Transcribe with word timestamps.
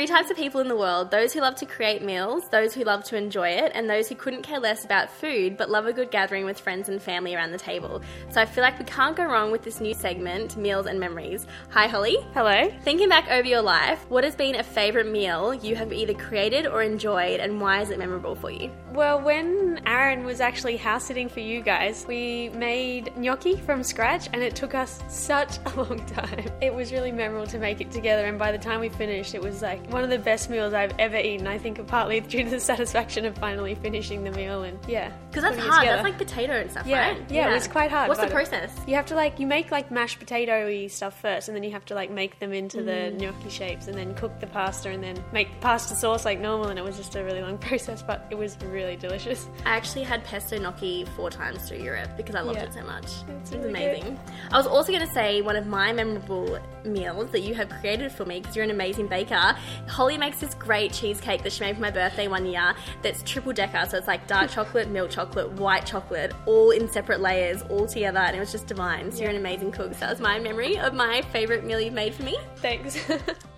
Three 0.00 0.06
types 0.06 0.30
of 0.30 0.36
people 0.38 0.62
in 0.62 0.68
the 0.68 0.76
world 0.76 1.10
those 1.10 1.34
who 1.34 1.42
love 1.42 1.54
to 1.54 1.66
create 1.66 2.02
meals, 2.02 2.48
those 2.48 2.72
who 2.72 2.82
love 2.84 3.04
to 3.04 3.18
enjoy 3.18 3.50
it, 3.50 3.70
and 3.74 3.90
those 3.90 4.08
who 4.08 4.14
couldn't 4.14 4.40
care 4.40 4.58
less 4.58 4.82
about 4.82 5.10
food 5.10 5.58
but 5.58 5.68
love 5.68 5.84
a 5.84 5.92
good 5.92 6.10
gathering 6.10 6.46
with 6.46 6.58
friends 6.58 6.88
and 6.88 7.02
family 7.02 7.34
around 7.34 7.52
the 7.52 7.58
table. 7.58 8.00
So 8.30 8.40
I 8.40 8.46
feel 8.46 8.62
like 8.62 8.78
we 8.78 8.86
can't 8.86 9.14
go 9.14 9.26
wrong 9.26 9.52
with 9.52 9.62
this 9.62 9.78
new 9.78 9.92
segment, 9.92 10.56
Meals 10.56 10.86
and 10.86 10.98
Memories. 10.98 11.46
Hi, 11.68 11.86
Holly. 11.86 12.16
Hello. 12.32 12.72
Thinking 12.80 13.10
back 13.10 13.30
over 13.30 13.46
your 13.46 13.60
life, 13.60 14.02
what 14.08 14.24
has 14.24 14.34
been 14.34 14.54
a 14.54 14.62
favourite 14.62 15.06
meal 15.06 15.52
you 15.52 15.76
have 15.76 15.92
either 15.92 16.14
created 16.14 16.66
or 16.66 16.82
enjoyed, 16.82 17.38
and 17.38 17.60
why 17.60 17.82
is 17.82 17.90
it 17.90 17.98
memorable 17.98 18.34
for 18.34 18.50
you? 18.50 18.70
Well, 18.94 19.20
when 19.20 19.82
Aaron 19.84 20.24
was 20.24 20.40
actually 20.40 20.78
house 20.78 21.04
sitting 21.04 21.28
for 21.28 21.40
you 21.40 21.60
guys, 21.60 22.06
we 22.08 22.48
made 22.54 23.14
gnocchi 23.18 23.56
from 23.56 23.82
scratch 23.82 24.30
and 24.32 24.42
it 24.42 24.56
took 24.56 24.74
us 24.74 24.98
such 25.08 25.58
a 25.66 25.82
long 25.82 26.06
time. 26.06 26.50
It 26.62 26.74
was 26.74 26.90
really 26.90 27.12
memorable 27.12 27.46
to 27.48 27.58
make 27.58 27.82
it 27.82 27.90
together, 27.90 28.24
and 28.24 28.38
by 28.38 28.50
the 28.50 28.58
time 28.58 28.80
we 28.80 28.88
finished, 28.88 29.34
it 29.34 29.42
was 29.42 29.60
like 29.60 29.89
one 29.92 30.04
of 30.04 30.10
the 30.10 30.18
best 30.18 30.50
meals 30.50 30.72
I've 30.74 30.92
ever 30.98 31.16
eaten. 31.16 31.46
I 31.46 31.58
think 31.58 31.84
partly 31.86 32.20
due 32.32 32.44
to 32.44 32.50
the 32.50 32.60
satisfaction 32.60 33.24
of 33.24 33.36
finally 33.38 33.74
finishing 33.74 34.24
the 34.24 34.30
meal 34.30 34.62
and 34.62 34.78
yeah. 34.88 35.12
Because 35.30 35.42
that's 35.44 35.58
hard. 35.58 35.86
That's 35.86 36.02
like 36.02 36.18
potato 36.18 36.52
and 36.54 36.70
stuff, 36.70 36.86
yeah, 36.86 37.10
right? 37.12 37.30
yeah, 37.30 37.50
it 37.50 37.54
was 37.54 37.68
quite 37.68 37.90
hard. 37.90 38.08
What's 38.08 38.20
the 38.20 38.26
process? 38.28 38.72
You 38.86 38.94
have 38.96 39.06
to 39.06 39.14
like 39.14 39.38
you 39.38 39.46
make 39.46 39.70
like 39.70 39.90
mashed 39.90 40.18
potato-y 40.18 40.86
stuff 40.88 41.20
first, 41.20 41.48
and 41.48 41.56
then 41.56 41.62
you 41.62 41.70
have 41.72 41.84
to 41.86 41.94
like 41.94 42.10
make 42.10 42.38
them 42.40 42.52
into 42.52 42.78
Mm. 42.78 42.86
the 43.16 43.24
gnocchi 43.24 43.50
shapes, 43.50 43.86
and 43.86 43.96
then 43.96 44.14
cook 44.14 44.38
the 44.40 44.46
pasta, 44.46 44.88
and 44.90 45.02
then 45.02 45.22
make 45.32 45.48
pasta 45.60 45.94
sauce 45.94 46.24
like 46.24 46.40
normal. 46.40 46.68
And 46.68 46.78
it 46.78 46.84
was 46.84 46.96
just 46.96 47.14
a 47.16 47.22
really 47.22 47.42
long 47.42 47.58
process, 47.68 48.02
but 48.02 48.26
it 48.30 48.36
was 48.38 48.56
really 48.66 48.96
delicious. 48.96 49.48
I 49.64 49.76
actually 49.76 50.02
had 50.04 50.24
pesto 50.24 50.58
gnocchi 50.58 51.04
four 51.16 51.30
times 51.30 51.68
through 51.68 51.78
Europe 51.78 52.10
because 52.16 52.34
I 52.34 52.40
loved 52.40 52.58
Yeah. 52.58 52.64
it 52.64 52.74
so 52.74 52.82
much. 52.82 53.04
It's 53.04 53.52
it 53.52 53.58
was 53.58 53.66
really 53.72 53.84
amazing. 54.00 54.18
I 54.52 54.56
was 54.56 54.66
also 54.66 54.92
going 54.92 55.06
to 55.06 55.12
say 55.14 55.42
one 55.42 55.56
of 55.56 55.66
my 55.66 55.92
memorable 55.92 56.58
meals 56.84 57.30
that 57.30 57.40
you 57.40 57.54
have 57.54 57.68
created 57.80 58.10
for 58.10 58.24
me 58.24 58.40
because 58.40 58.56
you're 58.56 58.64
an 58.64 58.70
amazing 58.70 59.06
baker. 59.06 59.56
Holly 59.90 60.16
makes 60.16 60.38
this 60.38 60.54
great 60.54 60.92
cheesecake 60.92 61.42
that 61.42 61.52
she 61.52 61.64
made 61.64 61.74
for 61.74 61.82
my 61.82 61.90
birthday 61.90 62.28
one 62.28 62.46
year 62.46 62.74
that's 63.02 63.22
triple 63.22 63.52
decker. 63.52 63.86
So 63.88 63.98
it's 63.98 64.06
like 64.06 64.26
dark 64.26 64.50
chocolate, 64.56 64.88
milk 64.88 65.10
chocolate, 65.10 65.50
white 65.52 65.84
chocolate, 65.84 66.32
all 66.46 66.70
in 66.70 66.88
separate 66.88 67.20
layers, 67.20 67.62
all 67.62 67.86
together, 67.86 68.20
and 68.20 68.36
it 68.36 68.40
was 68.40 68.52
just 68.52 68.66
divine. 68.66 69.10
So 69.10 69.22
you're 69.22 69.30
an 69.30 69.36
amazing 69.36 69.72
cook. 69.72 69.92
So 69.94 70.00
that 70.00 70.10
was 70.10 70.20
my 70.20 70.38
memory 70.38 70.78
of 70.78 70.94
my 70.94 71.22
favourite 71.32 71.64
meal 71.64 71.80
you've 71.80 71.92
made 71.92 72.14
for 72.14 72.22
me. 72.22 72.38
Thanks. 72.56 72.98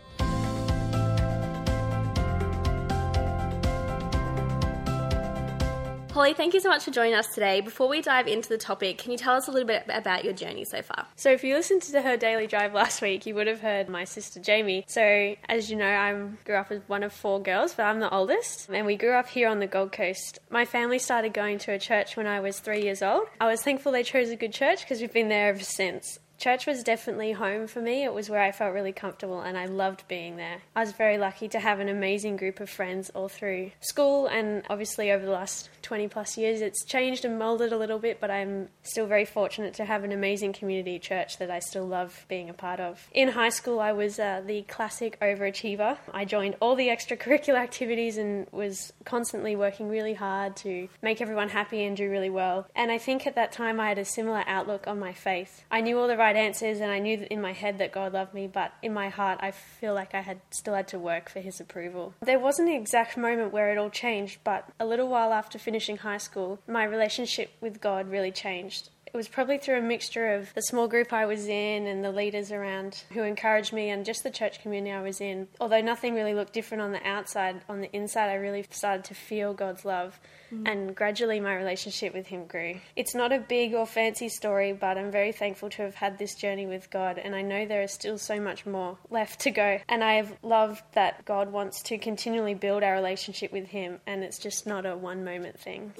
Holly, 6.23 6.35
thank 6.35 6.55
you 6.55 6.61
so 6.61 6.69
much 6.69 6.85
for 6.85 6.93
joining 6.93 7.15
us 7.15 7.27
today. 7.35 7.61
Before 7.61 7.89
we 7.89 8.01
dive 8.01 8.29
into 8.29 8.49
the 8.49 8.57
topic, 8.57 8.97
can 8.97 9.11
you 9.11 9.19
tell 9.19 9.35
us 9.35 9.49
a 9.49 9.51
little 9.51 9.67
bit 9.67 9.83
about 9.89 10.23
your 10.23 10.33
journey 10.33 10.65
so 10.65 10.81
far? 10.81 11.09
So, 11.17 11.33
if 11.33 11.43
you 11.43 11.57
listened 11.57 11.83
to 11.83 12.01
her 12.01 12.17
daily 12.17 12.47
drive 12.47 12.73
last 12.83 13.03
week, 13.03 13.27
you 13.27 13.35
would 13.35 13.49
have 13.49 13.61
heard 13.61 13.89
my 13.89 14.05
sister 14.05 14.39
Jamie. 14.39 14.85
So, 14.87 15.35
as 15.49 15.69
you 15.69 15.77
know, 15.77 15.85
I 15.85 16.13
grew 16.45 16.55
up 16.55 16.71
as 16.71 16.81
one 16.87 17.03
of 17.03 17.13
four 17.13 17.43
girls, 17.43 17.75
but 17.75 17.87
I'm 17.87 17.99
the 17.99 18.09
oldest. 18.09 18.69
And 18.69 18.87
we 18.87 18.97
grew 18.97 19.15
up 19.15 19.27
here 19.27 19.49
on 19.49 19.59
the 19.59 19.67
Gold 19.67 19.91
Coast. 19.91 20.39
My 20.49 20.65
family 20.65 21.01
started 21.01 21.35
going 21.35 21.59
to 21.59 21.73
a 21.73 21.79
church 21.81 22.17
when 22.17 22.29
I 22.29 22.39
was 22.39 22.61
three 22.61 22.85
years 22.85 23.03
old. 23.03 23.27
I 23.41 23.49
was 23.49 23.61
thankful 23.61 23.91
they 23.91 24.05
chose 24.05 24.31
a 24.31 24.37
good 24.37 24.53
church 24.53 24.83
because 24.83 25.01
we've 25.01 25.13
been 25.13 25.29
there 25.29 25.49
ever 25.49 25.65
since. 25.65 26.21
Church 26.43 26.67
was 26.67 26.83
definitely 26.83 27.31
home 27.31 27.69
for 27.69 27.81
me. 27.81 28.03
It 28.03 28.13
was 28.13 28.29
where 28.29 28.43
I 28.43 28.51
felt 28.51 28.75
really 28.75 28.91
comfortable 28.91 29.43
and 29.43 29.57
I 29.57 29.67
loved 29.67 30.09
being 30.09 30.39
there. 30.39 30.63
I 30.75 30.81
was 30.81 30.91
very 30.91 31.17
lucky 31.17 31.47
to 31.47 31.61
have 31.61 31.79
an 31.79 31.89
amazing 31.89 32.37
group 32.37 32.59
of 32.59 32.69
friends 32.69 33.11
all 33.11 33.29
through 33.29 33.71
school 33.79 34.27
and 34.27 34.65
obviously 34.69 35.13
over 35.13 35.25
the 35.25 35.31
last 35.31 35.71
20 35.83 36.09
plus 36.09 36.37
years 36.37 36.61
it's 36.61 36.85
changed 36.85 37.25
and 37.25 37.39
molded 37.39 37.73
a 37.73 37.77
little 37.77 38.01
bit, 38.01 38.19
but 38.21 38.29
I'm 38.29 38.71
still 38.83 39.07
very 39.07 39.25
fortunate 39.25 39.75
to 39.75 39.85
have 39.85 40.03
an 40.03 40.11
amazing 40.11 40.53
community 40.53 40.99
church 40.99 41.39
that 41.39 41.49
I 41.49 41.61
still 41.61 41.87
love 41.87 42.27
being 42.29 42.51
a 42.51 42.55
part 42.55 42.81
of. 42.81 43.09
In 43.13 43.29
high 43.29 43.51
school, 43.51 43.79
I 43.79 43.93
was 43.93 44.19
uh, 44.19 44.43
the 44.45 44.63
classic 44.63 45.21
overachiever. 45.21 45.97
I 46.13 46.25
joined 46.25 46.57
all 46.59 46.75
the 46.75 46.89
extracurricular 46.89 47.55
activities 47.63 48.17
and 48.17 48.49
was 48.51 48.93
constantly 49.05 49.55
working 49.55 49.89
really 49.89 50.15
hard 50.15 50.57
to 50.57 50.89
make 51.03 51.21
everyone 51.21 51.51
happy 51.51 51.85
and 51.85 51.97
do 51.97 52.11
really 52.11 52.31
well. 52.31 52.67
And 52.75 52.91
I 52.91 52.99
think 52.99 53.29
at 53.29 53.37
that 53.37 53.53
time 53.53 53.79
I 53.79 53.91
had 53.91 53.99
a 53.99 54.05
similar 54.05 54.43
outlook 54.49 54.89
on 54.89 54.99
my 54.99 55.13
faith. 55.13 55.65
I 55.71 55.83
knew 55.83 56.01
all 56.01 56.09
the 56.09 56.17
right 56.17 56.32
answers 56.37 56.81
and 56.81 56.91
I 56.91 56.99
knew 56.99 57.27
in 57.31 57.41
my 57.41 57.53
head 57.53 57.79
that 57.79 57.93
God 57.93 58.13
loved 58.13 58.35
me, 58.35 58.47
but 58.47 58.73
in 58.83 58.93
my 58.93 59.09
heart 59.09 59.39
I 59.41 59.51
feel 59.51 59.95
like 59.95 60.15
I 60.15 60.21
had 60.21 60.41
still 60.51 60.75
had 60.75 60.89
to 60.89 60.99
work 60.99 61.29
for 61.29 61.41
his 61.41 61.61
approval. 61.61 62.15
There 62.21 62.39
wasn't 62.39 62.69
an 62.69 62.77
exact 62.77 63.17
moment 63.17 63.53
where 63.53 63.73
it 63.73 63.79
all 63.79 63.91
changed, 63.91 64.39
but 64.45 64.69
a 64.79 64.87
little 64.87 65.09
while 65.09 65.33
after 65.33 65.59
finishing 65.59 65.99
high 65.99 66.19
school, 66.19 66.61
my 66.67 66.85
relationship 66.85 67.51
with 67.61 67.81
God 67.81 68.11
really 68.11 68.33
changed. 68.33 68.91
It 69.13 69.17
was 69.19 69.29
probably 69.29 69.59
through 69.59 69.77
a 69.79 69.83
mixture 69.83 70.33
of 70.33 70.55
the 70.55 70.63
small 70.63 70.89
group 70.89 71.13
I 71.13 71.27
was 71.27 71.47
in 71.47 71.87
and 71.87 72.03
the 72.03 72.11
leaders 72.11 72.51
around 72.51 73.05
who 73.13 73.23
encouraged 73.23 73.73
me 73.73 73.91
and 73.91 74.07
just 74.07 74.23
the 74.23 74.31
church 74.31 74.63
community 74.63 74.91
I 74.91 75.03
was 75.03 75.21
in. 75.21 75.49
Although 75.61 75.83
nothing 75.83 76.15
really 76.15 76.33
looked 76.33 76.55
different 76.55 76.83
on 76.83 76.93
the 76.93 77.07
outside, 77.07 77.61
on 77.69 77.83
the 77.83 77.95
inside 77.95 78.31
I 78.31 78.35
really 78.35 78.65
started 78.71 79.05
to 79.05 79.15
feel 79.15 79.53
God's 79.53 79.85
love 79.85 80.19
mm. 80.51 80.67
and 80.67 80.95
gradually 80.95 81.41
my 81.41 81.55
relationship 81.55 82.15
with 82.15 82.27
Him 82.27 82.47
grew. 82.47 82.77
It's 82.97 83.15
not 83.15 83.33
a 83.33 83.39
big 83.39 83.75
or 83.75 83.87
fancy 83.87 84.31
story, 84.31 84.73
but 84.73 84.97
I'm 84.97 85.11
very 85.11 85.33
thankful 85.33 85.69
to 85.71 85.83
have 85.83 85.95
had 85.95 86.17
this 86.17 86.35
journey 86.35 86.67
with 86.67 86.91
God 86.91 87.19
and 87.19 87.35
I 87.35 87.43
know 87.43 87.67
there 87.67 87.83
is 87.83 87.93
still 87.93 88.17
so 88.17 88.41
much 88.41 88.65
more 88.65 88.97
left 89.11 89.41
to 89.41 89.51
go. 89.51 89.79
And 89.91 90.03
I 90.03 90.15
have 90.15 90.35
loved 90.43 90.83
that 90.95 91.27
God 91.27 91.53
wants 91.53 91.83
to 91.83 91.99
continually 91.99 92.55
build 92.55 92.83
our 92.83 92.95
relationship 92.95 93.53
with 93.53 93.67
Him 93.67 94.01
and 94.07 94.25
it's 94.25 94.39
just 94.39 94.67
not 94.67 94.87
a 94.87 94.97
one 94.97 95.23
moment 95.23 95.61
thing. 95.61 95.93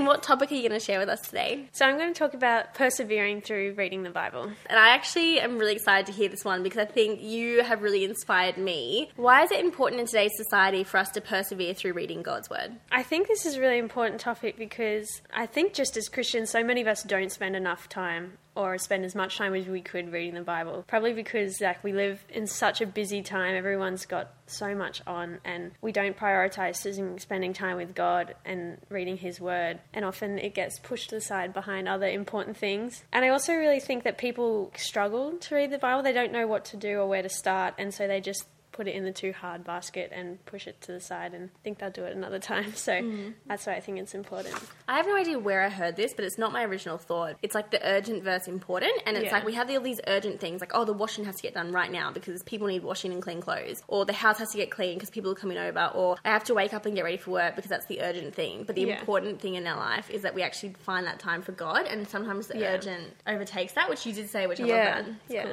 And 0.00 0.06
what 0.06 0.22
topic 0.22 0.50
are 0.50 0.54
you 0.54 0.66
going 0.66 0.80
to 0.80 0.82
share 0.82 0.98
with 0.98 1.10
us 1.10 1.20
today? 1.20 1.68
So 1.72 1.84
I'm 1.84 1.98
going 1.98 2.10
to 2.10 2.18
talk 2.18 2.32
about 2.32 2.72
persevering 2.72 3.42
through 3.42 3.74
reading 3.74 4.02
the 4.02 4.08
Bible. 4.08 4.44
And 4.44 4.78
I 4.78 4.94
actually 4.94 5.40
am 5.40 5.58
really 5.58 5.74
excited 5.74 6.06
to 6.06 6.12
hear 6.12 6.30
this 6.30 6.42
one 6.42 6.62
because 6.62 6.78
I 6.78 6.86
think 6.86 7.20
you 7.20 7.62
have 7.62 7.82
really 7.82 8.04
inspired 8.04 8.56
me. 8.56 9.10
Why 9.16 9.42
is 9.42 9.50
it 9.50 9.60
important 9.60 10.00
in 10.00 10.06
today's 10.06 10.32
society 10.36 10.84
for 10.84 10.96
us 10.96 11.10
to 11.10 11.20
persevere 11.20 11.74
through 11.74 11.92
reading 11.92 12.22
God's 12.22 12.48
Word? 12.48 12.76
I 12.90 13.02
think 13.02 13.28
this 13.28 13.44
is 13.44 13.56
a 13.56 13.60
really 13.60 13.76
important 13.76 14.22
topic 14.22 14.56
because 14.56 15.20
I 15.34 15.44
think 15.44 15.74
just 15.74 15.98
as 15.98 16.08
Christians, 16.08 16.48
so 16.48 16.64
many 16.64 16.80
of 16.80 16.86
us 16.86 17.02
don't 17.02 17.30
spend 17.30 17.54
enough 17.54 17.86
time 17.86 18.38
or 18.54 18.76
spend 18.78 19.04
as 19.04 19.14
much 19.14 19.38
time 19.38 19.54
as 19.54 19.66
we 19.66 19.80
could 19.80 20.12
reading 20.12 20.34
the 20.34 20.42
Bible. 20.42 20.84
Probably 20.86 21.12
because 21.12 21.60
like 21.60 21.82
we 21.84 21.92
live 21.92 22.24
in 22.28 22.46
such 22.46 22.80
a 22.80 22.86
busy 22.86 23.22
time, 23.22 23.54
everyone's 23.54 24.06
got 24.06 24.32
so 24.46 24.74
much 24.74 25.00
on 25.06 25.38
and 25.44 25.70
we 25.80 25.92
don't 25.92 26.16
prioritize 26.16 26.76
spending 27.20 27.52
time 27.52 27.76
with 27.76 27.94
God 27.94 28.34
and 28.44 28.78
reading 28.88 29.16
his 29.16 29.40
word 29.40 29.78
and 29.94 30.04
often 30.04 30.38
it 30.38 30.54
gets 30.54 30.78
pushed 30.78 31.12
aside 31.12 31.52
behind 31.52 31.88
other 31.88 32.08
important 32.08 32.56
things. 32.56 33.04
And 33.12 33.24
I 33.24 33.28
also 33.28 33.54
really 33.54 33.80
think 33.80 34.02
that 34.04 34.18
people 34.18 34.72
struggle 34.76 35.32
to 35.38 35.54
read 35.54 35.70
the 35.70 35.78
Bible. 35.78 36.02
They 36.02 36.12
don't 36.12 36.32
know 36.32 36.46
what 36.46 36.64
to 36.66 36.76
do 36.76 36.98
or 36.98 37.06
where 37.06 37.22
to 37.22 37.28
start 37.28 37.74
and 37.78 37.94
so 37.94 38.06
they 38.06 38.20
just 38.20 38.46
put 38.80 38.88
it 38.88 38.94
in 38.94 39.04
the 39.04 39.12
too 39.12 39.34
hard 39.34 39.62
basket 39.62 40.10
and 40.10 40.42
push 40.46 40.66
it 40.66 40.80
to 40.80 40.90
the 40.90 41.00
side 41.00 41.34
and 41.34 41.50
think 41.62 41.76
they'll 41.78 41.90
do 41.90 42.02
it 42.04 42.16
another 42.16 42.38
time. 42.38 42.72
So 42.80 42.92
mm. 42.92 43.34
that's 43.46 43.66
why 43.66 43.74
I 43.74 43.80
think 43.80 43.98
it's 43.98 44.14
important. 44.14 44.54
I 44.88 44.96
have 44.96 45.06
no 45.06 45.16
idea 45.16 45.38
where 45.38 45.60
I 45.62 45.68
heard 45.68 45.96
this, 45.96 46.14
but 46.14 46.24
it's 46.24 46.38
not 46.38 46.50
my 46.50 46.64
original 46.64 46.96
thought. 46.96 47.36
It's 47.42 47.54
like 47.54 47.70
the 47.70 47.80
urgent 47.86 48.22
verse 48.24 48.48
important, 48.48 48.94
and 49.04 49.18
it's 49.18 49.26
Yeah. 49.26 49.32
like 49.34 49.44
we 49.44 49.52
have 49.52 49.68
all 49.70 49.82
these 49.82 50.00
urgent 50.06 50.40
things, 50.40 50.62
like 50.62 50.70
oh, 50.74 50.86
the 50.86 50.94
washing 50.94 51.26
has 51.26 51.36
to 51.36 51.42
get 51.42 51.52
done 51.52 51.72
right 51.72 51.92
now 51.92 52.10
because 52.10 52.42
people 52.44 52.68
need 52.68 52.82
washing 52.82 53.12
and 53.12 53.20
clean 53.22 53.42
clothes, 53.42 53.82
or 53.86 54.06
the 54.06 54.14
house 54.14 54.38
has 54.38 54.48
to 54.52 54.56
get 54.56 54.70
clean 54.70 54.94
because 54.94 55.10
people 55.10 55.30
are 55.30 55.34
coming 55.34 55.58
over, 55.58 55.90
or 55.94 56.16
I 56.24 56.30
have 56.30 56.44
to 56.44 56.54
wake 56.54 56.72
up 56.72 56.86
and 56.86 56.94
get 56.94 57.04
ready 57.04 57.18
for 57.18 57.32
work 57.32 57.54
because 57.56 57.68
that's 57.68 57.84
the 57.86 58.00
urgent 58.00 58.34
thing. 58.34 58.64
But 58.64 58.76
the 58.76 58.82
Yeah. 58.82 58.98
important 59.00 59.42
thing 59.42 59.56
in 59.56 59.66
our 59.66 59.76
life 59.76 60.08
is 60.08 60.22
that 60.22 60.34
we 60.34 60.42
actually 60.42 60.72
find 60.78 61.06
that 61.06 61.18
time 61.18 61.42
for 61.42 61.52
God, 61.52 61.84
and 61.86 62.08
sometimes 62.08 62.46
the 62.46 62.56
Yeah. 62.58 62.72
urgent 62.72 63.14
overtakes 63.26 63.74
that, 63.74 63.90
which 63.90 64.06
you 64.06 64.14
did 64.14 64.30
say, 64.30 64.46
which 64.46 64.60
I 64.60 64.64
Yeah, 64.64 64.74
love 64.96 65.04
that. 65.06 65.14
It's 65.26 65.34
yeah. 65.34 65.44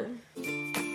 cool. 0.76 0.87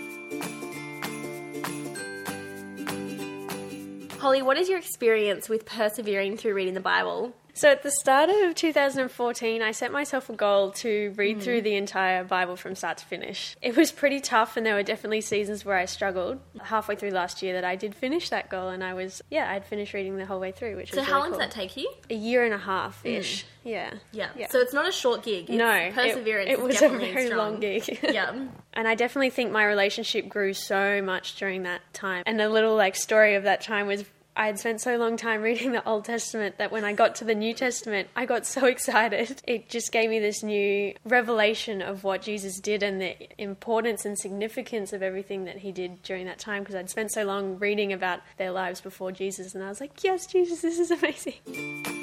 Holly, 4.22 4.40
what 4.40 4.56
is 4.56 4.68
your 4.68 4.78
experience 4.78 5.48
with 5.48 5.66
persevering 5.66 6.36
through 6.36 6.54
reading 6.54 6.74
the 6.74 6.80
Bible? 6.80 7.34
So 7.54 7.68
at 7.70 7.82
the 7.82 7.90
start 7.90 8.30
of 8.30 8.54
2014, 8.54 9.62
I 9.62 9.72
set 9.72 9.92
myself 9.92 10.30
a 10.30 10.32
goal 10.32 10.70
to 10.72 11.12
read 11.16 11.42
through 11.42 11.60
mm. 11.60 11.64
the 11.64 11.74
entire 11.74 12.24
Bible 12.24 12.56
from 12.56 12.74
start 12.74 12.98
to 12.98 13.04
finish. 13.04 13.56
It 13.60 13.76
was 13.76 13.92
pretty 13.92 14.20
tough, 14.20 14.56
and 14.56 14.64
there 14.64 14.74
were 14.74 14.82
definitely 14.82 15.20
seasons 15.20 15.64
where 15.64 15.76
I 15.76 15.84
struggled. 15.84 16.40
Halfway 16.60 16.96
through 16.96 17.10
last 17.10 17.42
year, 17.42 17.54
that 17.54 17.64
I 17.64 17.76
did 17.76 17.94
finish 17.94 18.30
that 18.30 18.48
goal, 18.48 18.68
and 18.68 18.82
I 18.82 18.94
was 18.94 19.22
yeah, 19.30 19.50
I'd 19.50 19.66
finished 19.66 19.92
reading 19.92 20.16
the 20.16 20.26
whole 20.26 20.40
way 20.40 20.52
through, 20.52 20.76
which 20.76 20.92
So 20.92 20.98
was 21.00 21.06
how 21.06 21.16
really 21.16 21.22
long 21.22 21.30
cool. 21.32 21.38
does 21.40 21.48
that 21.48 21.54
take 21.54 21.76
you? 21.76 21.92
A 22.10 22.14
year 22.14 22.44
and 22.44 22.54
a 22.54 22.58
half 22.58 23.04
ish. 23.04 23.42
Mm. 23.42 23.46
Yeah. 23.64 23.94
Yeah. 24.12 24.28
Yeah. 24.36 24.48
So 24.48 24.58
it's 24.58 24.72
not 24.72 24.88
a 24.88 24.92
short 24.92 25.22
gig. 25.22 25.48
It's 25.48 25.50
no, 25.50 25.70
it- 25.72 25.94
perseverance. 25.94 26.50
It, 26.50 26.58
is 26.58 26.64
was 26.64 26.82
a 26.82 26.88
very 26.88 27.26
strong. 27.26 27.38
long 27.52 27.60
gig. 27.60 27.98
Yeah. 28.12 28.34
And 28.74 28.88
I 28.88 28.94
definitely 28.94 29.30
think 29.30 29.52
my 29.52 29.64
relationship 29.64 30.28
grew 30.28 30.52
so 30.54 31.00
much 31.02 31.36
during 31.36 31.62
that 31.64 31.80
time. 31.92 32.22
And 32.26 32.40
a 32.40 32.48
little 32.48 32.74
like 32.74 32.96
story 32.96 33.34
of 33.34 33.44
that 33.44 33.60
time 33.60 33.86
was 33.86 34.04
I 34.34 34.46
had 34.46 34.58
spent 34.58 34.80
so 34.80 34.96
long 34.96 35.16
time 35.16 35.42
reading 35.42 35.72
the 35.72 35.86
Old 35.86 36.04
Testament 36.04 36.58
that 36.58 36.72
when 36.72 36.84
I 36.84 36.92
got 36.92 37.16
to 37.16 37.24
the 37.24 37.34
New 37.34 37.54
Testament, 37.54 38.08
I 38.16 38.24
got 38.24 38.46
so 38.46 38.64
excited. 38.66 39.42
It 39.46 39.68
just 39.68 39.92
gave 39.92 40.08
me 40.10 40.20
this 40.20 40.42
new 40.42 40.94
revelation 41.04 41.82
of 41.82 42.04
what 42.04 42.22
Jesus 42.22 42.58
did 42.60 42.82
and 42.82 43.00
the 43.00 43.16
importance 43.38 44.04
and 44.04 44.18
significance 44.18 44.92
of 44.92 45.02
everything 45.02 45.44
that 45.44 45.58
he 45.58 45.72
did 45.72 46.02
during 46.02 46.26
that 46.26 46.38
time 46.38 46.62
because 46.62 46.74
I'd 46.74 46.90
spent 46.90 47.12
so 47.12 47.24
long 47.24 47.58
reading 47.58 47.92
about 47.92 48.20
their 48.38 48.50
lives 48.50 48.80
before 48.80 49.12
Jesus 49.12 49.54
and 49.54 49.62
I 49.62 49.68
was 49.68 49.80
like, 49.80 50.02
yes, 50.02 50.26
Jesus, 50.26 50.62
this 50.62 50.78
is 50.78 50.90
amazing. 50.90 52.01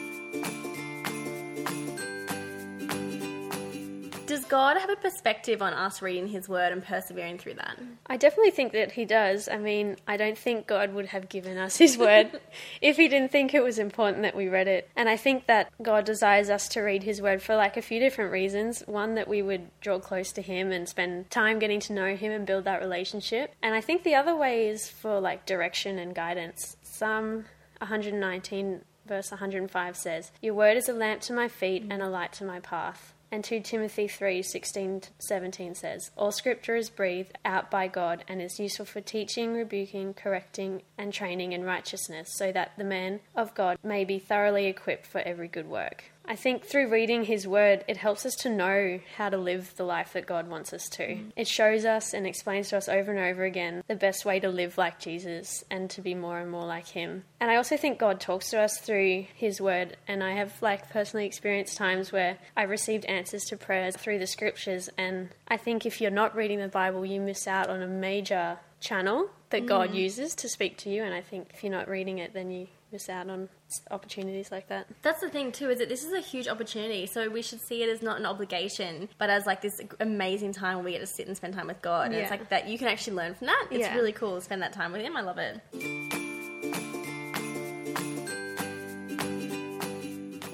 Does 4.40 4.48
God 4.48 4.78
have 4.78 4.90
a 4.90 4.96
perspective 4.96 5.62
on 5.62 5.74
us 5.74 6.02
reading 6.02 6.30
His 6.30 6.48
Word 6.48 6.72
and 6.72 6.82
persevering 6.82 7.40
through 7.40 7.56
that? 7.56 7.78
I 8.08 8.16
definitely 8.16 8.52
think 8.52 8.72
that 8.72 8.94
he 8.94 9.04
does. 9.04 9.50
I 9.50 9.58
mean, 9.58 9.98
I 10.08 10.16
don't 10.16 10.38
think 10.38 10.66
God 10.66 10.94
would 10.94 11.08
have 11.08 11.28
given 11.28 11.58
us 11.58 11.76
his 11.76 11.98
word 11.98 12.40
if 12.82 12.96
he 12.96 13.10
didn't 13.10 13.34
think 13.34 13.54
it 13.54 13.62
was 13.62 13.78
important 13.78 14.22
that 14.22 14.38
we 14.38 14.48
read 14.48 14.70
it. 14.70 14.90
And 14.96 15.10
I 15.10 15.18
think 15.18 15.48
that 15.48 15.74
God 15.84 16.06
desires 16.06 16.50
us 16.50 16.70
to 16.70 16.80
read 16.80 17.04
his 17.04 17.22
word 17.22 17.42
for 17.42 17.58
like 17.58 17.76
a 17.76 17.82
few 17.82 18.00
different 18.00 18.32
reasons. 18.32 18.82
One, 18.88 19.16
that 19.16 19.28
we 19.28 19.42
would 19.42 19.72
draw 19.82 20.00
close 20.00 20.32
to 20.32 20.42
him 20.42 20.72
and 20.72 20.88
spend 20.88 21.30
time 21.30 21.60
getting 21.60 21.82
to 21.82 21.94
know 21.94 22.16
him 22.16 22.32
and 22.32 22.46
build 22.46 22.64
that 22.64 22.80
relationship. 22.80 23.54
And 23.62 23.76
I 23.76 23.82
think 23.82 24.04
the 24.04 24.16
other 24.16 24.38
way 24.38 24.70
is 24.70 24.88
for 24.88 25.20
like 25.20 25.46
direction 25.46 26.00
and 26.00 26.16
guidance. 26.16 26.78
Psalm 26.82 27.44
119 27.80 28.86
verse 29.06 29.32
105 29.32 29.98
says, 29.98 30.32
Your 30.42 30.54
word 30.54 30.78
is 30.78 30.88
a 30.88 30.94
lamp 30.94 31.20
to 31.24 31.34
my 31.34 31.50
feet 31.50 31.86
and 31.90 32.02
a 32.02 32.08
light 32.08 32.32
to 32.34 32.46
my 32.46 32.62
path. 32.62 33.14
And 33.32 33.44
2 33.44 33.62
Timothy 33.62 34.08
3 34.08 34.42
16 34.42 35.04
17 35.20 35.76
says, 35.76 36.12
All 36.18 36.32
scripture 36.32 36.76
is 36.76 36.90
breathed 36.90 37.38
out 37.46 37.70
by 37.70 37.88
God 37.88 38.24
and 38.28 38.42
is 38.42 38.60
useful 38.60 38.86
for 38.86 39.02
teaching, 39.02 39.54
rebuking, 39.54 40.14
correcting, 40.14 40.82
and 40.98 41.14
training 41.14 41.52
in 41.52 41.64
righteousness, 41.64 42.34
so 42.34 42.52
that 42.52 42.72
the 42.78 42.84
man 42.84 43.20
of 43.36 43.54
God 43.54 43.78
may 43.84 44.04
be 44.04 44.20
thoroughly 44.20 44.66
equipped 44.66 45.06
for 45.06 45.22
every 45.22 45.48
good 45.48 45.68
work. 45.68 46.06
I 46.26 46.36
think 46.36 46.64
through 46.64 46.92
reading 46.92 47.24
his 47.24 47.48
word, 47.48 47.84
it 47.88 47.98
helps 47.98 48.24
us 48.24 48.36
to 48.42 48.50
know 48.50 49.00
how 49.18 49.30
to 49.30 49.38
live 49.38 49.76
the 49.76 49.84
life 49.84 50.14
that 50.14 50.28
God 50.28 50.48
wants 50.48 50.74
us 50.74 50.88
to. 50.90 51.18
It 51.36 51.48
shows 51.48 51.86
us 51.86 52.14
and 52.14 52.28
explains 52.28 52.70
to 52.70 52.78
us 52.78 52.88
over 52.88 53.12
and 53.12 53.20
over 53.20 53.44
again 53.46 53.84
the 53.88 53.96
best 53.96 54.26
way 54.26 54.40
to 54.40 54.50
live 54.50 54.78
like 54.78 55.00
Jesus 55.00 55.64
and 55.72 55.90
to 55.90 56.02
be 56.02 56.14
more 56.14 56.40
and 56.40 56.52
more 56.52 56.68
like 56.68 56.88
him. 56.88 57.24
And 57.42 57.50
I 57.50 57.56
also 57.56 57.78
think 57.78 58.00
God 58.00 58.20
talks 58.20 58.50
to 58.50 58.60
us 58.60 58.80
through 58.80 59.26
his 59.34 59.62
word, 59.62 59.96
and 60.08 60.24
I 60.24 60.34
have 60.34 60.62
like 60.62 60.90
personally 60.90 61.26
experienced 61.26 61.78
times 61.78 62.12
where 62.12 62.38
I've 62.58 62.70
received 62.70 63.06
answers 63.06 63.46
to 63.46 63.58
prayers 63.58 63.96
through 63.96 64.20
the 64.20 64.28
scriptures, 64.28 64.90
and 64.98 65.30
I 65.48 65.58
think 65.58 65.86
if 65.86 66.02
you're 66.02 66.12
not 66.12 66.36
reading 66.36 66.60
the 66.60 66.68
Bible, 66.68 67.06
you 67.06 67.22
miss 67.22 67.48
out 67.48 67.70
on 67.70 67.82
a 67.82 67.88
major 67.88 68.58
channel 68.82 69.30
that 69.52 69.66
God 69.66 69.92
mm. 69.92 69.96
uses 69.96 70.36
to 70.36 70.50
speak 70.50 70.78
to 70.80 70.90
you, 70.90 71.04
and 71.04 71.14
I 71.14 71.22
think 71.22 71.52
if 71.54 71.64
you're 71.64 71.72
not 71.72 71.88
reading 71.88 72.20
it, 72.20 72.34
then 72.34 72.52
you 72.52 72.68
miss 72.92 73.08
out 73.08 73.30
on 73.30 73.50
opportunities 73.92 74.52
like 74.52 74.68
that. 74.68 74.88
That's 75.02 75.22
the 75.22 75.30
thing 75.30 75.52
too, 75.52 75.70
is 75.70 75.80
that 75.80 75.90
this 75.90 76.04
is 76.04 76.12
a 76.12 76.20
huge 76.20 76.48
opportunity. 76.48 77.06
So 77.06 77.30
we 77.30 77.42
should 77.42 77.62
see 77.62 77.84
it 77.84 77.90
as 77.90 78.02
not 78.02 78.20
an 78.20 78.26
obligation, 78.26 79.10
but 79.18 79.30
as 79.30 79.46
like 79.46 79.62
this 79.62 79.80
amazing 80.00 80.54
time 80.54 80.78
where 80.78 80.86
we 80.86 80.92
get 80.94 81.02
to 81.02 81.08
sit 81.08 81.28
and 81.28 81.38
spend 81.38 81.54
time 81.54 81.68
with 81.68 81.82
God. 81.82 82.08
And 82.08 82.16
it's 82.16 82.32
like 82.32 82.50
that 82.50 82.68
you 82.68 82.80
can 82.80 82.88
actually 82.88 83.18
learn 83.18 83.36
from 83.36 83.48
that. 83.48 83.68
It's 83.70 83.82
Yeah. 83.82 83.96
really 83.96 84.12
cool 84.12 84.36
to 84.36 84.42
spend 84.42 84.64
that 84.64 84.74
time 84.74 84.92
with 84.92 85.02
Him. 85.02 85.16
I 85.16 85.22
love 85.22 85.38
it. 85.38 85.62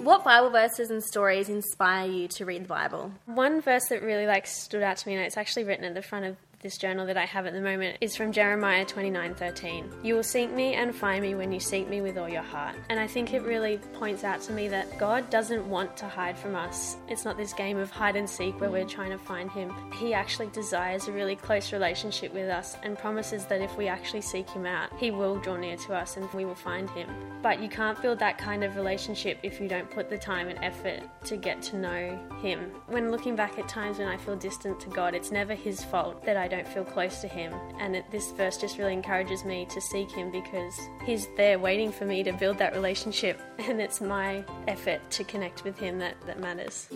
What 0.06 0.24
Bible 0.24 0.52
verses 0.52 0.92
and 0.92 1.04
stories 1.04 1.50
inspire 1.50 2.07
you 2.07 2.28
to 2.28 2.46
read 2.46 2.66
the 2.66 2.68
Bible? 2.68 3.12
One 3.25 3.60
verse 3.60 3.88
that 3.90 4.04
really 4.04 4.28
like 4.28 4.46
stood 4.46 4.84
out 4.84 4.98
to 4.98 5.07
me, 5.07 5.16
and 5.16 5.25
it's 5.25 5.36
actually 5.36 5.63
written 5.63 5.84
at 5.84 5.96
the 5.96 6.04
front 6.04 6.25
of 6.25 6.38
this 6.65 6.79
journal 6.79 7.06
that 7.06 7.15
I 7.15 7.25
have 7.25 7.45
at 7.45 7.53
the 7.53 7.62
moment, 7.62 8.00
is 8.01 8.15
from 8.15 8.31
Jeremiah 8.31 8.85
twenty 8.85 9.12
nine 9.12 9.35
thirteen. 9.35 9.88
You 10.01 10.15
will 10.15 10.23
seek 10.23 10.51
me 10.51 10.73
and 10.73 10.95
find 10.95 11.21
me 11.21 11.35
when 11.35 11.51
you 11.51 11.59
seek 11.59 11.88
me 11.88 12.01
with 12.01 12.17
all 12.17 12.27
your 12.27 12.41
heart. 12.41 12.75
And 12.89 13.00
I 13.00 13.06
think 13.06 13.35
it 13.35 13.44
really 13.44 13.77
points 13.94 14.23
out 14.23 14.41
to 14.41 14.51
me 14.51 14.67
that 14.69 14.97
God 14.97 15.29
doesn't 15.29 15.69
want 15.69 15.95
to 15.97 16.07
hide 16.07 16.39
from 16.39 16.56
us. 16.56 16.97
It's 17.07 17.23
not 17.23 17.38
this 17.38 17.53
game 17.53 17.77
of 17.77 17.91
hide 17.91 18.15
and 18.15 18.27
seek 18.27 18.59
where 18.59 18.71
we're 18.71 18.83
trying 18.83 19.12
to 19.12 19.19
find 19.19 19.51
Him. 19.51 19.71
He 20.00 20.15
actually 20.15 20.47
desires 20.47 21.07
a 21.07 21.12
really 21.12 21.35
close 21.35 21.71
relationship 21.71 22.33
with 22.33 22.50
us 22.50 22.77
and 22.81 22.97
promises 22.97 23.45
that 23.45 23.62
if 23.62 23.77
we 23.77 23.88
actually 23.88 24.21
seek 24.21 24.50
Him 24.50 24.65
out, 24.65 24.89
He 24.97 25.12
will 25.12 25.38
draw 25.38 25.57
near 25.57 25.77
to 25.77 25.94
us 25.94 26.17
and 26.17 26.27
we 26.33 26.45
will 26.45 26.56
find 26.56 26.89
Him. 26.89 27.07
But 27.44 27.62
you 27.62 27.69
can't 27.69 28.01
build 28.01 28.17
that 28.19 28.39
kind 28.39 28.63
of 28.63 28.75
relationship 28.75 29.38
if 29.44 29.62
you 29.62 29.67
don't 29.67 29.91
put 29.91 30.09
the 30.09 30.17
time 30.17 30.47
and 30.47 30.57
effort 30.63 31.03
to 31.25 31.38
get 31.38 31.62
to 31.62 31.77
know 31.77 32.19
Him. 32.41 32.71
When 32.88 33.12
looking 33.12 33.35
back 33.35 33.59
at 33.59 33.69
times 33.69 34.00
when 34.00 34.07
I 34.07 34.17
feel 34.17 34.35
distant 34.35 34.79
to 34.79 34.89
God, 34.89 35.13
it's 35.13 35.31
never 35.31 35.53
His 35.53 35.83
fault 35.83 36.25
that 36.25 36.38
I 36.38 36.47
don't 36.47 36.55
feel 36.63 36.86
close 36.86 37.22
to 37.22 37.28
Him. 37.28 37.54
And 37.80 37.96
it, 37.96 38.10
this 38.12 38.31
verse 38.31 38.57
just 38.57 38.78
really 38.78 38.94
encourages 38.94 39.46
me 39.46 39.66
to 39.69 39.81
seek 39.81 40.12
Him 40.12 40.31
because 40.31 40.80
He's 41.06 41.28
there 41.38 41.60
waiting 41.60 41.92
for 41.92 42.06
me 42.06 42.24
to 42.24 42.34
build 42.34 42.57
that 42.60 42.74
relationship. 42.74 43.42
And 43.66 43.81
it's 43.81 44.00
my 44.00 44.44
effort 44.68 45.02
to 45.12 45.24
connect 45.24 45.63
with 45.63 45.78
Him 45.80 45.98
that, 46.00 46.16
that 46.28 46.40
matters. 46.40 46.88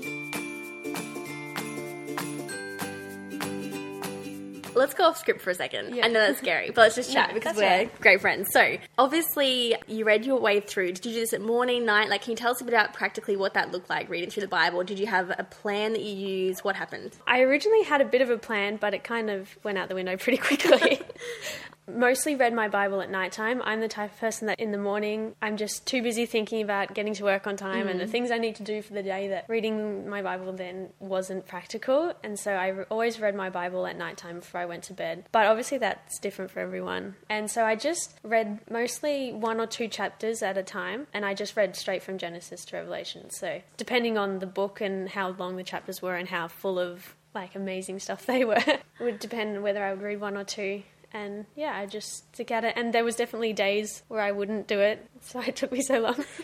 Let's 4.80 4.94
go 4.94 5.04
off 5.06 5.18
script 5.18 5.42
for 5.42 5.50
a 5.50 5.56
second. 5.56 5.96
Yeah. 5.96 6.06
I 6.06 6.08
know 6.08 6.20
that's 6.22 6.40
scary, 6.40 6.70
but 6.72 6.82
let's 6.82 6.96
just 6.96 7.12
chat 7.14 7.30
No, 7.30 7.34
because 7.36 7.56
we're 7.58 7.64
right. 7.64 8.02
great 8.02 8.22
friends. 8.22 8.48
So, 8.52 8.78
obviously, 8.98 9.76
you 9.88 10.06
read 10.06 10.26
your 10.26 10.40
way 10.40 10.60
through. 10.62 10.94
Did 10.94 11.06
you 11.06 11.14
do 11.14 11.20
this 11.20 11.34
at 11.34 11.42
morning, 11.42 11.86
night? 11.86 12.10
Like, 12.10 12.22
can 12.24 12.32
you 12.32 12.38
tell 12.38 12.52
us 12.52 12.62
a 12.62 12.64
bit 12.64 12.74
about 12.74 12.94
practically 12.94 13.36
what 13.36 13.54
that 13.56 13.72
looked 13.72 13.90
like 13.90 14.10
reading 14.10 14.30
through 14.30 14.42
the 14.42 14.48
Bible? 14.48 14.84
Did 14.84 14.98
you 15.00 15.08
have 15.08 15.32
a 15.38 15.44
plan 15.44 15.94
that 15.94 16.02
you 16.02 16.16
used? 16.16 16.64
What 16.64 16.76
happened? 16.76 17.12
I 17.28 17.42
originally 17.42 17.84
had 17.84 18.02
a 18.02 18.06
bit 18.06 18.22
of 18.22 18.30
a 18.30 18.38
plan, 18.38 18.78
but 18.78 18.94
it 18.94 19.04
kind 19.04 19.30
of 19.30 19.50
went 19.64 19.78
out 19.78 19.90
the 19.90 19.96
window 19.96 20.16
pretty 20.18 20.38
quickly. 20.38 21.02
Mostly 21.96 22.36
read 22.36 22.54
my 22.54 22.68
Bible 22.68 23.02
at 23.02 23.10
nighttime. 23.10 23.62
I'm 23.64 23.82
the 23.82 23.88
type 23.88 24.14
of 24.14 24.20
person 24.20 24.48
that 24.48 24.60
in 24.60 24.72
the 24.72 24.78
morning 24.78 25.36
I'm 25.42 25.58
just 25.58 25.86
too 25.86 26.02
busy 26.02 26.26
thinking 26.26 26.62
about 26.62 26.94
getting 26.94 27.14
to 27.16 27.24
work 27.24 27.48
on 27.48 27.58
time 27.58 27.88
and 27.88 28.00
the 28.00 28.06
mm. 28.06 28.10
things 28.10 28.32
I 28.32 28.38
need 28.38 28.56
to 28.56 28.64
do 28.64 28.82
for 28.82 28.94
the 28.94 29.04
day 29.04 29.30
that 29.30 29.46
reading 29.48 30.08
my 30.10 30.22
Bible 30.22 30.54
then 30.54 30.90
wasn't 31.00 31.48
practical. 31.48 32.14
And 32.24 32.40
so 32.40 32.52
I 32.52 32.68
re- 32.68 32.86
always 32.90 33.20
read 33.20 33.36
my 33.36 33.50
Bible 33.50 33.86
at 33.86 33.98
nighttime 33.98 34.40
before 34.40 34.62
I 34.62 34.66
went 34.66 34.84
to 34.86 34.94
bed. 34.94 35.26
But 35.32 35.48
obviously 35.48 35.78
that's 35.78 36.20
different 36.20 36.52
for 36.52 36.60
everyone. 36.60 37.16
And 37.30 37.50
so 37.50 37.66
I 37.66 37.76
just 37.76 38.20
read 38.24 38.60
mostly 38.70 39.34
one 39.34 39.60
or 39.60 39.68
two 39.68 39.88
chapters 39.88 40.42
at 40.44 40.58
a 40.58 40.64
time 40.64 41.08
and 41.14 41.26
I 41.26 41.34
just 41.34 41.56
read 41.56 41.76
straight 41.76 42.04
from 42.04 42.18
Genesis 42.18 42.66
to 42.66 42.78
Revelation. 42.78 43.30
So 43.30 43.62
depending 43.78 44.18
on 44.18 44.40
the 44.40 44.48
book 44.48 44.82
and 44.82 45.10
how 45.10 45.30
long 45.30 45.56
the 45.56 45.64
chapters 45.64 46.02
were 46.02 46.16
and 46.16 46.30
how 46.30 46.48
full 46.48 46.80
of 46.80 47.16
like 47.34 47.56
amazing 47.56 48.00
stuff 48.00 48.26
they 48.26 48.46
were 48.52 48.64
would 49.00 49.20
depend 49.20 49.62
whether 49.64 49.84
I 49.84 49.94
would 49.94 50.02
read 50.02 50.20
one 50.20 50.38
or 50.38 50.44
two. 50.44 50.84
And 51.14 51.46
yeah, 51.56 51.76
I 51.76 51.86
just 51.86 52.34
stick 52.36 52.52
at 52.52 52.64
it. 52.64 52.74
And 52.76 52.94
there 52.94 53.04
was 53.04 53.16
definitely 53.16 53.54
days 53.54 54.04
where 54.08 54.22
I 54.22 54.32
wouldn't 54.32 54.68
do 54.68 54.80
it, 54.80 55.06
so 55.22 55.40
it 55.42 55.56
took 55.56 55.72
me 55.72 55.82
so 55.82 56.00
long. 56.00 56.24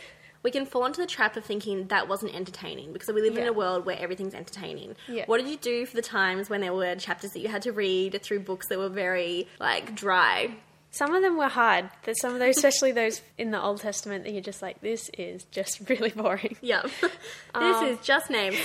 We 0.44 0.52
can 0.52 0.68
fall 0.68 0.86
into 0.86 1.02
the 1.02 1.08
trap 1.08 1.36
of 1.38 1.44
thinking 1.44 1.88
that 1.88 2.08
wasn't 2.08 2.36
entertaining 2.36 2.94
because 2.94 3.08
we 3.12 3.20
live 3.20 3.36
in 3.36 3.48
a 3.48 3.52
world 3.52 3.84
where 3.84 3.98
everything's 3.98 4.36
entertaining. 4.36 4.96
Yeah. 5.08 5.24
What 5.26 5.40
did 5.40 5.50
you 5.50 5.58
do 5.58 5.88
for 5.88 5.96
the 5.96 6.04
times 6.04 6.52
when 6.52 6.62
there 6.62 6.72
were 6.72 6.94
chapters 6.98 7.32
that 7.32 7.40
you 7.40 7.48
had 7.48 7.64
to 7.64 7.72
read 7.72 8.22
through 8.22 8.42
books 8.42 8.68
that 8.68 8.78
were 8.78 8.88
very, 8.90 9.48
like, 9.60 9.96
dry? 9.96 10.54
Some 10.92 11.16
of 11.16 11.24
them 11.24 11.36
were 11.38 11.48
hard. 11.48 11.90
There's 12.04 12.22
some 12.22 12.34
of 12.34 12.40
those, 12.40 12.58
especially 12.58 12.92
those 12.92 13.24
in 13.40 13.50
the 13.50 13.60
Old 13.60 13.82
Testament, 13.82 14.24
that 14.26 14.34
you're 14.34 14.44
just 14.44 14.62
like, 14.62 14.82
this 14.82 15.10
is 15.18 15.46
just 15.46 15.80
really 15.90 16.12
boring. 16.12 16.58
Yeah. 16.62 16.84
this 16.84 17.12
Um, 17.56 17.86
is 17.88 17.98
just 18.04 18.30
names. 18.30 18.56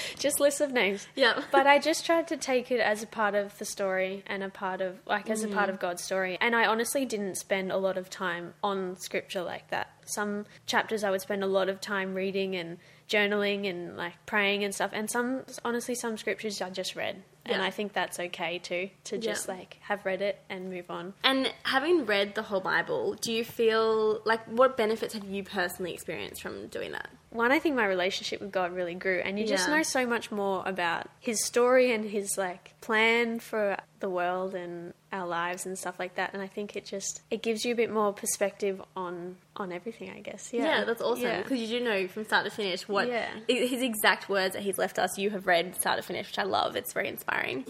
just 0.18 0.40
lists 0.40 0.60
of 0.60 0.72
names. 0.72 1.06
yeah. 1.14 1.42
But 1.52 1.66
I 1.66 1.78
just 1.78 2.04
tried 2.04 2.28
to 2.28 2.36
take 2.36 2.70
it 2.70 2.80
as 2.80 3.02
a 3.02 3.06
part 3.06 3.34
of 3.34 3.56
the 3.58 3.64
story 3.64 4.22
and 4.26 4.42
a 4.42 4.48
part 4.48 4.80
of, 4.80 4.98
like, 5.06 5.30
as 5.30 5.42
a 5.42 5.48
part 5.48 5.68
mm. 5.68 5.72
of 5.72 5.80
God's 5.80 6.02
story. 6.02 6.38
And 6.40 6.54
I 6.54 6.66
honestly 6.66 7.04
didn't 7.04 7.36
spend 7.36 7.72
a 7.72 7.76
lot 7.76 7.96
of 7.96 8.10
time 8.10 8.54
on 8.62 8.96
scripture 8.96 9.42
like 9.42 9.68
that. 9.70 9.90
Some 10.04 10.46
chapters 10.66 11.04
I 11.04 11.10
would 11.10 11.20
spend 11.20 11.42
a 11.42 11.46
lot 11.46 11.68
of 11.68 11.80
time 11.80 12.14
reading 12.14 12.54
and 12.56 12.78
journaling 13.08 13.68
and, 13.68 13.96
like, 13.96 14.14
praying 14.26 14.64
and 14.64 14.74
stuff. 14.74 14.90
And 14.92 15.10
some, 15.10 15.44
honestly, 15.64 15.94
some 15.94 16.16
scriptures 16.16 16.60
I 16.60 16.70
just 16.70 16.96
read. 16.96 17.22
And 17.48 17.62
I 17.62 17.70
think 17.70 17.92
that's 17.92 18.18
okay 18.18 18.58
too, 18.58 18.90
to 19.04 19.18
just, 19.18 19.46
Yeah. 19.46 19.54
like, 19.54 19.78
have 19.82 20.04
read 20.04 20.20
it 20.20 20.40
and 20.48 20.68
move 20.68 20.90
on. 20.90 21.14
And 21.22 21.52
having 21.62 22.04
read 22.04 22.34
the 22.34 22.42
whole 22.42 22.60
Bible, 22.60 23.14
do 23.14 23.32
you 23.32 23.44
feel 23.44 24.20
like 24.24 24.44
what 24.46 24.76
benefits 24.76 25.14
have 25.14 25.24
you 25.24 25.44
personally 25.44 25.94
experienced 25.94 26.42
from 26.42 26.66
doing 26.66 26.90
that? 26.90 27.08
One, 27.36 27.52
I 27.52 27.58
think 27.58 27.76
my 27.76 27.86
relationship 27.86 28.40
with 28.40 28.50
God 28.52 28.72
really 28.72 28.94
grew, 28.94 29.20
and 29.24 29.38
you 29.38 29.46
just 29.46 29.68
Yeah. 29.68 29.76
know 29.76 29.82
so 29.82 30.06
much 30.06 30.30
more 30.30 30.62
about 30.66 31.08
His 31.20 31.44
story 31.44 31.92
and 31.92 32.04
His 32.04 32.36
like 32.38 32.72
plan 32.80 33.38
for 33.38 33.76
the 34.00 34.08
world 34.10 34.54
and 34.54 34.92
our 35.12 35.26
lives 35.26 35.64
and 35.66 35.78
stuff 35.78 35.98
like 35.98 36.14
that. 36.16 36.32
And 36.34 36.42
I 36.42 36.46
think 36.46 36.76
it 36.76 36.84
just 36.84 37.22
it 37.30 37.42
gives 37.42 37.64
you 37.64 37.72
a 37.72 37.76
bit 37.76 37.90
more 37.90 38.12
perspective 38.12 38.82
on 38.96 39.36
on 39.56 39.72
everything. 39.72 40.10
I 40.10 40.20
guess. 40.20 40.52
Yeah, 40.52 40.64
Yeah, 40.80 40.84
that's 40.84 41.00
awesome 41.02 41.22
Yeah. 41.24 41.42
because 41.42 41.60
you 41.60 41.78
do 41.78 41.84
know 41.84 42.08
from 42.08 42.24
start 42.24 42.44
to 42.44 42.50
finish 42.50 42.88
what 42.88 43.08
Yeah. 43.08 43.28
his 43.48 43.82
exact 43.82 44.28
words 44.28 44.54
that 44.54 44.62
he's 44.62 44.78
left 44.78 44.98
us. 44.98 45.16
You 45.18 45.30
have 45.30 45.46
read 45.46 45.74
start 45.76 45.96
to 45.98 46.02
finish, 46.02 46.26
which 46.28 46.38
I 46.38 46.44
love. 46.44 46.76
It's 46.76 46.92
very 46.92 47.08
inspiring. 47.08 47.64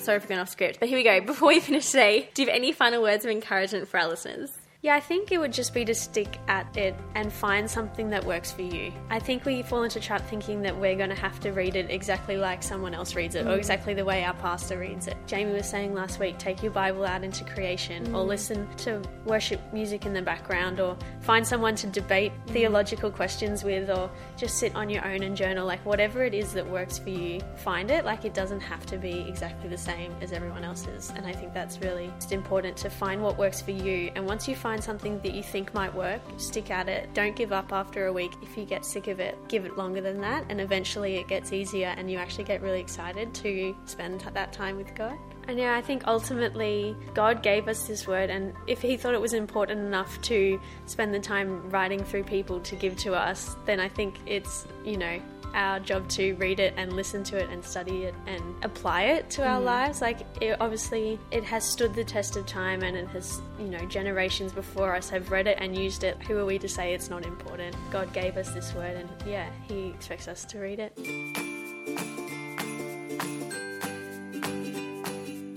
Sorry 0.00 0.18
for 0.18 0.26
going 0.26 0.40
off 0.40 0.48
script, 0.48 0.80
but 0.80 0.88
here 0.88 0.98
we 0.98 1.04
go. 1.04 1.20
Before 1.20 1.46
we 1.48 1.60
finish 1.60 1.86
today, 1.86 2.28
do 2.34 2.42
you 2.42 2.48
have 2.48 2.56
any 2.56 2.72
final 2.72 3.02
words 3.02 3.24
of 3.24 3.30
encouragement 3.30 3.86
for 3.86 4.00
our 4.00 4.08
listeners? 4.08 4.50
Yeah, 4.84 4.96
I 4.96 5.00
think 5.00 5.30
it 5.30 5.38
would 5.38 5.52
just 5.52 5.74
be 5.74 5.84
to 5.84 5.94
stick 5.94 6.40
at 6.48 6.76
it 6.76 6.96
and 7.14 7.32
find 7.32 7.70
something 7.70 8.10
that 8.10 8.24
works 8.24 8.50
for 8.50 8.62
you. 8.62 8.92
I 9.10 9.20
think 9.20 9.44
we 9.44 9.62
fall 9.62 9.84
into 9.84 10.00
trap 10.00 10.26
thinking 10.26 10.60
that 10.62 10.76
we're 10.76 10.96
going 10.96 11.10
to 11.10 11.14
have 11.14 11.38
to 11.40 11.52
read 11.52 11.76
it 11.76 11.88
exactly 11.88 12.36
like 12.36 12.64
someone 12.64 12.92
else 12.92 13.14
reads 13.14 13.36
it 13.36 13.46
or 13.46 13.50
mm. 13.50 13.58
exactly 13.58 13.94
the 13.94 14.04
way 14.04 14.24
our 14.24 14.34
pastor 14.34 14.80
reads 14.80 15.06
it. 15.06 15.16
Jamie 15.28 15.52
was 15.52 15.70
saying 15.70 15.94
last 15.94 16.18
week 16.18 16.36
take 16.36 16.64
your 16.64 16.72
Bible 16.72 17.04
out 17.04 17.22
into 17.22 17.44
creation 17.44 18.08
or 18.08 18.24
mm. 18.24 18.26
listen 18.26 18.68
to 18.78 19.00
worship 19.24 19.60
music 19.72 20.04
in 20.04 20.12
the 20.14 20.20
background 20.20 20.80
or 20.80 20.96
find 21.20 21.46
someone 21.46 21.76
to 21.76 21.86
debate 21.86 22.32
mm. 22.32 22.50
theological 22.52 23.08
questions 23.08 23.62
with 23.62 23.88
or 23.88 24.10
just 24.36 24.58
sit 24.58 24.74
on 24.74 24.90
your 24.90 25.06
own 25.06 25.22
and 25.22 25.36
journal. 25.36 25.64
Like, 25.64 25.86
whatever 25.86 26.24
it 26.24 26.34
is 26.34 26.52
that 26.54 26.68
works 26.68 26.98
for 26.98 27.10
you, 27.10 27.40
find 27.54 27.88
it. 27.88 28.04
Like, 28.04 28.24
it 28.24 28.34
doesn't 28.34 28.60
have 28.60 28.84
to 28.86 28.98
be 28.98 29.20
exactly 29.28 29.68
the 29.68 29.78
same 29.78 30.12
as 30.20 30.32
everyone 30.32 30.64
else's. 30.64 31.12
And 31.14 31.24
I 31.24 31.32
think 31.32 31.54
that's 31.54 31.78
really 31.78 32.12
just 32.16 32.32
important 32.32 32.76
to 32.78 32.90
find 32.90 33.22
what 33.22 33.38
works 33.38 33.62
for 33.62 33.70
you. 33.70 34.10
And 34.16 34.26
once 34.26 34.48
you 34.48 34.56
find 34.56 34.71
something 34.80 35.20
that 35.20 35.34
you 35.34 35.42
think 35.42 35.74
might 35.74 35.94
work, 35.94 36.20
stick 36.36 36.70
at 36.70 36.88
it. 36.88 37.12
Don't 37.14 37.34
give 37.34 37.52
up 37.52 37.72
after 37.72 38.06
a 38.06 38.12
week. 38.12 38.32
If 38.42 38.56
you 38.56 38.64
get 38.64 38.84
sick 38.84 39.08
of 39.08 39.20
it, 39.20 39.36
give 39.48 39.64
it 39.64 39.76
longer 39.76 40.00
than 40.00 40.20
that. 40.20 40.44
And 40.48 40.60
eventually 40.60 41.16
it 41.16 41.28
gets 41.28 41.52
easier 41.52 41.94
and 41.96 42.10
you 42.10 42.18
actually 42.18 42.44
get 42.44 42.62
really 42.62 42.80
excited 42.80 43.34
to 43.34 43.76
spend 43.86 44.20
that 44.20 44.52
time 44.52 44.76
with 44.76 44.94
God. 44.94 45.16
And 45.48 45.58
yeah, 45.58 45.76
I 45.76 45.82
think 45.82 46.06
ultimately 46.06 46.96
God 47.14 47.42
gave 47.42 47.66
us 47.66 47.86
this 47.88 48.06
word, 48.06 48.30
and 48.30 48.54
if 48.68 48.80
He 48.80 48.96
thought 48.96 49.14
it 49.14 49.20
was 49.20 49.32
important 49.32 49.80
enough 49.80 50.20
to 50.22 50.60
spend 50.86 51.12
the 51.12 51.18
time 51.18 51.68
writing 51.70 52.04
through 52.04 52.24
people 52.24 52.60
to 52.60 52.76
give 52.76 52.96
to 52.98 53.14
us, 53.14 53.56
then 53.64 53.80
I 53.80 53.88
think 53.88 54.20
it's, 54.26 54.66
you 54.84 54.96
know, 54.96 55.20
our 55.54 55.80
job 55.80 56.08
to 56.08 56.34
read 56.34 56.60
it 56.60 56.72
and 56.76 56.94
listen 56.94 57.22
to 57.24 57.36
it 57.36 57.50
and 57.50 57.62
study 57.62 58.04
it 58.04 58.14
and 58.26 58.42
apply 58.64 59.02
it 59.02 59.28
to 59.30 59.46
our 59.46 59.60
mm. 59.60 59.64
lives. 59.64 60.00
Like, 60.00 60.20
it, 60.40 60.56
obviously, 60.60 61.18
it 61.30 61.44
has 61.44 61.64
stood 61.64 61.94
the 61.94 62.04
test 62.04 62.36
of 62.36 62.46
time 62.46 62.82
and 62.82 62.96
it 62.96 63.08
has, 63.08 63.42
you 63.58 63.66
know, 63.66 63.84
generations 63.86 64.54
before 64.62 64.94
us 64.94 65.10
have 65.10 65.30
read 65.32 65.48
it 65.48 65.58
and 65.60 65.76
used 65.76 66.04
it. 66.04 66.16
Who 66.22 66.38
are 66.38 66.46
we 66.46 66.56
to 66.60 66.68
say 66.68 66.94
it's 66.94 67.10
not 67.10 67.26
important? 67.26 67.74
God 67.90 68.12
gave 68.12 68.36
us 68.36 68.52
this 68.52 68.72
word, 68.74 68.96
and 68.96 69.08
yeah, 69.26 69.50
He 69.66 69.88
expects 69.88 70.28
us 70.28 70.44
to 70.46 70.60
read 70.60 70.78
it. 70.78 70.96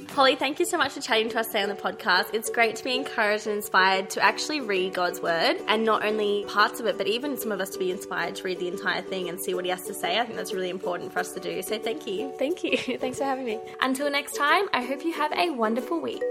Holly, 0.09 0.37
thank 0.37 0.59
you 0.59 0.65
so 0.65 0.77
much 0.77 0.93
for 0.93 1.01
chatting 1.01 1.29
to 1.29 1.39
us 1.39 1.47
today 1.47 1.61
on 1.61 1.69
the 1.69 1.75
podcast. 1.75 2.33
It's 2.33 2.49
great 2.49 2.77
to 2.77 2.83
be 2.83 2.95
encouraged 2.95 3.47
and 3.47 3.57
inspired 3.57 4.09
to 4.11 4.23
actually 4.23 4.61
read 4.61 4.93
God's 4.93 5.19
word 5.21 5.57
and 5.67 5.83
not 5.83 6.05
only 6.05 6.45
parts 6.47 6.79
of 6.79 6.85
it, 6.85 6.97
but 6.97 7.05
even 7.05 7.37
some 7.37 7.51
of 7.51 7.59
us 7.59 7.71
to 7.71 7.79
be 7.79 7.91
inspired 7.91 8.35
to 8.37 8.43
read 8.43 8.59
the 8.59 8.69
entire 8.69 9.01
thing 9.01 9.29
and 9.29 9.39
see 9.39 9.53
what 9.53 9.65
He 9.65 9.71
has 9.71 9.85
to 9.87 9.93
say. 9.93 10.17
I 10.17 10.23
think 10.23 10.37
that's 10.37 10.53
really 10.53 10.69
important 10.69 11.13
for 11.13 11.19
us 11.19 11.33
to 11.33 11.39
do. 11.39 11.61
So 11.61 11.77
thank 11.77 12.07
you. 12.07 12.33
Thank 12.39 12.63
you. 12.63 12.77
Thanks 12.97 13.19
for 13.19 13.25
having 13.25 13.45
me. 13.45 13.59
Until 13.81 14.09
next 14.09 14.35
time, 14.35 14.65
I 14.73 14.83
hope 14.83 15.03
you 15.03 15.13
have 15.13 15.33
a 15.33 15.51
wonderful 15.51 15.99
week. 15.99 16.23